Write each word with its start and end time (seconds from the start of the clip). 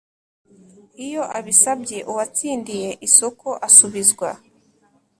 Iyo 1.05 1.23
abisabye 1.37 1.97
uwatsindiye 2.11 2.89
isoko 3.07 3.47
asubizwa 3.67 4.29